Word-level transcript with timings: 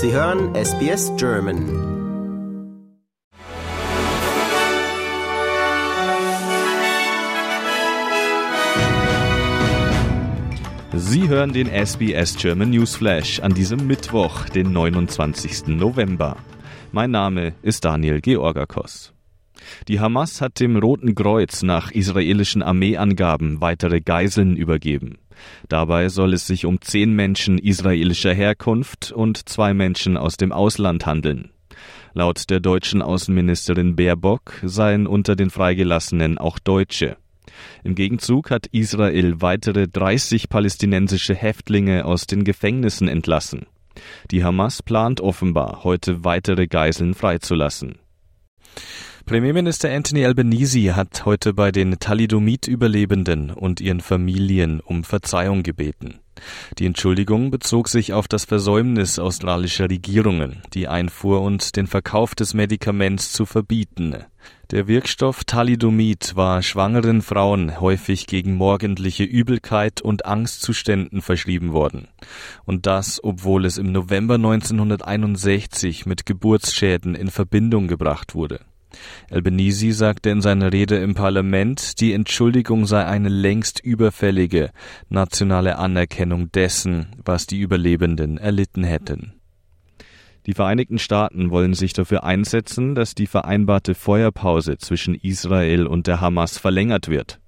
Sie 0.00 0.12
hören 0.12 0.54
SBS 0.54 1.10
German. 1.16 1.58
Sie 10.94 11.28
hören 11.28 11.52
den 11.52 11.66
SBS 11.66 12.36
German 12.36 12.70
Newsflash 12.70 13.40
an 13.40 13.54
diesem 13.54 13.88
Mittwoch, 13.88 14.48
den 14.48 14.70
29. 14.72 15.66
November. 15.66 16.36
Mein 16.92 17.10
Name 17.10 17.54
ist 17.62 17.84
Daniel 17.84 18.20
Georgakos. 18.20 19.12
Die 19.88 19.98
Hamas 19.98 20.40
hat 20.40 20.60
dem 20.60 20.76
Roten 20.76 21.16
Kreuz 21.16 21.64
nach 21.64 21.90
israelischen 21.90 22.62
Armeeangaben 22.62 23.60
weitere 23.60 24.00
Geiseln 24.00 24.56
übergeben. 24.56 25.18
Dabei 25.68 26.08
soll 26.08 26.34
es 26.34 26.46
sich 26.46 26.66
um 26.66 26.80
zehn 26.80 27.12
Menschen 27.12 27.58
israelischer 27.58 28.34
Herkunft 28.34 29.12
und 29.12 29.48
zwei 29.48 29.74
Menschen 29.74 30.16
aus 30.16 30.36
dem 30.36 30.52
Ausland 30.52 31.06
handeln. 31.06 31.50
Laut 32.14 32.50
der 32.50 32.60
deutschen 32.60 33.02
Außenministerin 33.02 33.96
Baerbock 33.96 34.60
seien 34.64 35.06
unter 35.06 35.36
den 35.36 35.50
Freigelassenen 35.50 36.38
auch 36.38 36.58
Deutsche. 36.58 37.16
Im 37.84 37.94
Gegenzug 37.94 38.50
hat 38.50 38.66
Israel 38.68 39.40
weitere 39.40 39.88
30 39.88 40.48
palästinensische 40.48 41.34
Häftlinge 41.34 42.04
aus 42.04 42.26
den 42.26 42.44
Gefängnissen 42.44 43.08
entlassen. 43.08 43.66
Die 44.30 44.44
Hamas 44.44 44.82
plant 44.82 45.20
offenbar, 45.20 45.84
heute 45.84 46.24
weitere 46.24 46.66
Geiseln 46.66 47.14
freizulassen. 47.14 47.98
Premierminister 49.28 49.94
Anthony 49.94 50.24
Albanese 50.24 50.96
hat 50.96 51.26
heute 51.26 51.52
bei 51.52 51.70
den 51.70 51.98
Thalidomid-Überlebenden 51.98 53.50
und 53.50 53.78
ihren 53.78 54.00
Familien 54.00 54.80
um 54.80 55.04
Verzeihung 55.04 55.62
gebeten. 55.62 56.20
Die 56.78 56.86
Entschuldigung 56.86 57.50
bezog 57.50 57.90
sich 57.90 58.14
auf 58.14 58.26
das 58.26 58.46
Versäumnis 58.46 59.18
australischer 59.18 59.90
Regierungen, 59.90 60.62
die 60.72 60.88
Einfuhr 60.88 61.42
und 61.42 61.76
den 61.76 61.86
Verkauf 61.86 62.34
des 62.34 62.54
Medikaments 62.54 63.30
zu 63.34 63.44
verbieten. 63.44 64.16
Der 64.70 64.88
Wirkstoff 64.88 65.44
Thalidomid 65.44 66.34
war 66.34 66.62
schwangeren 66.62 67.20
Frauen 67.20 67.82
häufig 67.82 68.28
gegen 68.28 68.54
morgendliche 68.54 69.24
Übelkeit 69.24 70.00
und 70.00 70.24
Angstzuständen 70.24 71.20
verschrieben 71.20 71.74
worden. 71.74 72.08
Und 72.64 72.86
das, 72.86 73.22
obwohl 73.22 73.66
es 73.66 73.76
im 73.76 73.92
November 73.92 74.36
1961 74.36 76.06
mit 76.06 76.24
Geburtsschäden 76.24 77.14
in 77.14 77.30
Verbindung 77.30 77.88
gebracht 77.88 78.34
wurde. 78.34 78.60
Albanese 79.30 79.92
sagte 79.92 80.30
in 80.30 80.40
seiner 80.40 80.72
Rede 80.72 80.96
im 80.96 81.14
Parlament, 81.14 82.00
die 82.00 82.12
Entschuldigung 82.12 82.86
sei 82.86 83.04
eine 83.04 83.28
längst 83.28 83.80
überfällige 83.80 84.70
nationale 85.08 85.78
Anerkennung 85.78 86.50
dessen, 86.52 87.08
was 87.24 87.46
die 87.46 87.60
Überlebenden 87.60 88.38
erlitten 88.38 88.84
hätten. 88.84 89.34
Die 90.46 90.54
Vereinigten 90.54 90.98
Staaten 90.98 91.50
wollen 91.50 91.74
sich 91.74 91.92
dafür 91.92 92.24
einsetzen, 92.24 92.94
dass 92.94 93.14
die 93.14 93.26
vereinbarte 93.26 93.94
Feuerpause 93.94 94.78
zwischen 94.78 95.14
Israel 95.14 95.86
und 95.86 96.06
der 96.06 96.22
Hamas 96.22 96.56
verlängert 96.56 97.08
wird. 97.08 97.38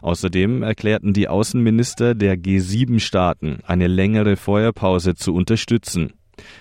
Außerdem 0.00 0.62
erklärten 0.62 1.12
die 1.12 1.28
Außenminister 1.28 2.14
der 2.14 2.36
G7-Staaten, 2.36 3.58
eine 3.66 3.86
längere 3.86 4.36
Feuerpause 4.36 5.14
zu 5.14 5.34
unterstützen. 5.34 6.14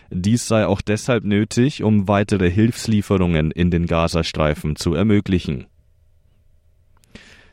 Dies 0.10 0.48
sei 0.48 0.66
auch 0.66 0.82
deshalb 0.82 1.24
nötig, 1.24 1.84
um 1.84 2.08
weitere 2.08 2.50
Hilfslieferungen 2.50 3.52
in 3.52 3.72
den 3.72 3.86
Gazastreifen 3.86 4.76
zu 4.76 4.94
ermöglichen. 4.94 5.68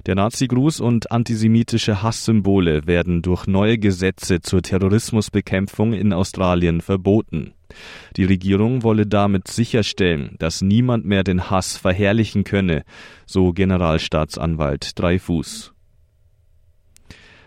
Der 0.06 0.14
Nazi-Gruß 0.16 0.80
und 0.80 1.10
antisemitische 1.10 2.02
Hasssymbole 2.02 2.86
werden 2.86 3.22
durch 3.22 3.46
neue 3.46 3.78
Gesetze 3.78 4.42
zur 4.42 4.60
Terrorismusbekämpfung 4.60 5.94
in 5.94 6.12
Australien 6.12 6.82
verboten. 6.82 7.54
Die 8.16 8.24
Regierung 8.24 8.82
wolle 8.82 9.06
damit 9.06 9.48
sicherstellen, 9.48 10.36
dass 10.38 10.60
niemand 10.60 11.06
mehr 11.06 11.24
den 11.24 11.50
Hass 11.50 11.78
verherrlichen 11.78 12.44
könne, 12.44 12.84
so 13.24 13.52
Generalstaatsanwalt 13.52 14.98
Dreifuß. 14.98 15.73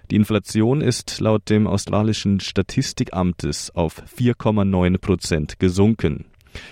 Die 0.10 0.16
Inflation 0.16 0.80
ist 0.80 1.20
laut 1.20 1.50
dem 1.50 1.68
australischen 1.68 2.40
Statistikamtes 2.40 3.72
auf 3.76 4.02
4,9 4.18 4.98
Prozent 5.00 5.60
gesunken. 5.60 6.26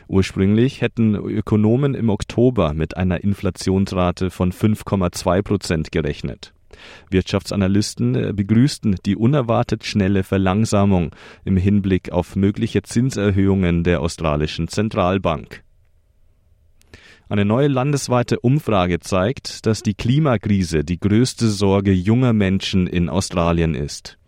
Ursprünglich 0.08 0.82
hätten 0.82 1.16
Ökonomen 1.16 1.96
im 1.96 2.10
Oktober 2.10 2.74
mit 2.74 2.96
einer 2.96 3.24
Inflationsrate 3.24 4.30
von 4.30 4.54
5,2 4.54 5.42
Prozent 5.42 5.92
gerechnet. 5.92 6.54
Wirtschaftsanalysten 7.10 8.36
begrüßten 8.36 8.96
die 9.06 9.16
unerwartet 9.18 9.84
schnelle 9.84 10.24
Verlangsamung 10.24 11.12
im 11.44 11.58
Hinblick 11.58 12.12
auf 12.12 12.36
mögliche 12.36 12.84
Zinserhöhungen 12.84 13.84
der 13.84 14.02
australischen 14.02 14.70
Zentralbank. 14.70 15.64
Eine 17.28 17.44
neue 17.44 17.68
landesweite 17.68 18.40
Umfrage 18.40 19.00
zeigt, 19.00 19.66
dass 19.66 19.82
die 19.82 19.96
Klimakrise 19.96 20.84
die 20.84 21.00
größte 21.00 21.50
Sorge 21.50 21.92
junger 21.92 22.34
Menschen 22.34 22.86
in 22.86 23.10
Australien 23.10 23.74
ist. 23.74 24.20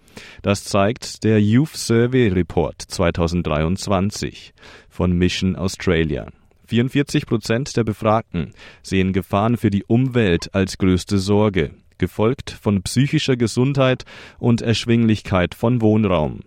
Das 0.42 0.64
zeigt 0.64 1.24
der 1.24 1.40
Youth 1.40 1.76
Survey 1.76 2.30
Report 2.30 2.82
2023 2.82 4.56
von 4.90 5.12
Mission 5.12 5.56
Australia. 5.56 6.26
44 6.66 7.28
Prozent 7.28 7.78
der 7.78 7.84
Befragten 7.84 8.54
sehen 8.82 9.14
Gefahren 9.14 9.58
für 9.58 9.70
die 9.70 9.84
Umwelt 9.84 10.56
als 10.56 10.80
größte 10.80 11.20
Sorge, 11.20 11.76
gefolgt 12.00 12.50
von 12.50 12.82
psychischer 12.82 13.38
Gesundheit 13.38 14.06
und 14.40 14.64
Erschwinglichkeit 14.64 15.54
von 15.54 15.82
Wohnraum. 15.82 16.40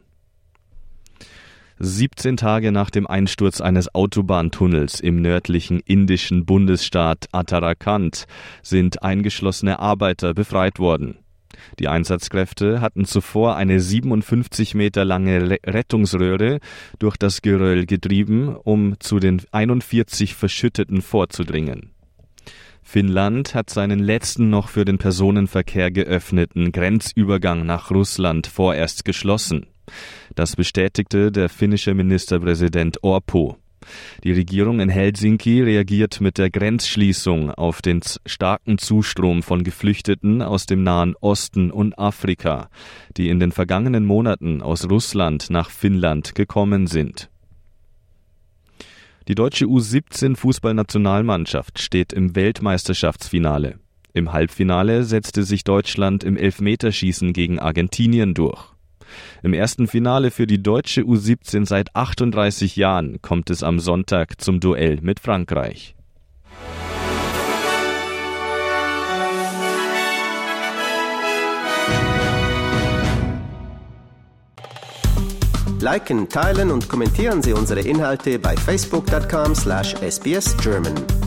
17 1.82 2.36
Tage 2.36 2.72
nach 2.72 2.90
dem 2.90 3.06
Einsturz 3.06 3.62
eines 3.62 3.94
Autobahntunnels 3.94 5.00
im 5.00 5.22
nördlichen 5.22 5.80
indischen 5.80 6.44
Bundesstaat 6.44 7.28
Uttarakhand 7.32 8.26
sind 8.62 9.02
eingeschlossene 9.02 9.78
Arbeiter 9.78 10.34
befreit 10.34 10.78
worden. 10.78 11.16
Die 11.78 11.88
Einsatzkräfte 11.88 12.82
hatten 12.82 13.06
zuvor 13.06 13.56
eine 13.56 13.80
57 13.80 14.74
Meter 14.74 15.06
lange 15.06 15.58
Rettungsröhre 15.66 16.60
durch 16.98 17.16
das 17.16 17.40
Geröll 17.40 17.86
getrieben, 17.86 18.56
um 18.56 19.00
zu 19.00 19.18
den 19.18 19.40
41 19.50 20.34
Verschütteten 20.34 21.00
vorzudringen. 21.00 21.92
Finnland 22.82 23.54
hat 23.54 23.70
seinen 23.70 24.00
letzten 24.00 24.50
noch 24.50 24.68
für 24.68 24.84
den 24.84 24.98
Personenverkehr 24.98 25.90
geöffneten 25.90 26.72
Grenzübergang 26.72 27.64
nach 27.64 27.90
Russland 27.90 28.46
vorerst 28.46 29.06
geschlossen. 29.06 29.69
Das 30.34 30.56
bestätigte 30.56 31.32
der 31.32 31.48
finnische 31.48 31.94
Ministerpräsident 31.94 33.02
Orpo. 33.02 33.56
Die 34.24 34.32
Regierung 34.32 34.80
in 34.80 34.88
Helsinki 34.88 35.62
reagiert 35.62 36.20
mit 36.20 36.38
der 36.38 36.50
Grenzschließung 36.50 37.50
auf 37.50 37.80
den 37.82 38.00
starken 38.26 38.78
Zustrom 38.78 39.42
von 39.42 39.64
Geflüchteten 39.64 40.42
aus 40.42 40.66
dem 40.66 40.82
Nahen 40.82 41.14
Osten 41.20 41.70
und 41.70 41.98
Afrika, 41.98 42.68
die 43.16 43.28
in 43.28 43.40
den 43.40 43.52
vergangenen 43.52 44.04
Monaten 44.04 44.62
aus 44.62 44.88
Russland 44.88 45.50
nach 45.50 45.70
Finnland 45.70 46.34
gekommen 46.34 46.86
sind. 46.86 47.30
Die 49.28 49.34
deutsche 49.34 49.66
U17 49.66 50.36
Fußballnationalmannschaft 50.36 51.78
steht 51.78 52.12
im 52.12 52.34
Weltmeisterschaftsfinale. 52.34 53.78
Im 54.12 54.32
Halbfinale 54.32 55.04
setzte 55.04 55.44
sich 55.44 55.62
Deutschland 55.62 56.24
im 56.24 56.36
Elfmeterschießen 56.36 57.32
gegen 57.32 57.60
Argentinien 57.60 58.34
durch. 58.34 58.72
Im 59.42 59.52
ersten 59.52 59.86
Finale 59.86 60.30
für 60.30 60.46
die 60.46 60.62
deutsche 60.62 61.02
U17 61.02 61.66
seit 61.66 61.96
38 61.96 62.76
Jahren 62.76 63.20
kommt 63.22 63.50
es 63.50 63.62
am 63.62 63.80
Sonntag 63.80 64.40
zum 64.40 64.60
Duell 64.60 64.98
mit 65.02 65.20
Frankreich. 65.20 65.94
Liken, 75.80 76.28
teilen 76.28 76.70
und 76.70 76.88
kommentieren 76.88 77.42
Sie 77.42 77.54
unsere 77.54 77.80
Inhalte 77.80 78.38
bei 78.38 78.56
facebook.com/sbsgerman. 78.56 81.19